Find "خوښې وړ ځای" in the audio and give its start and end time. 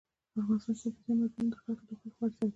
1.91-2.39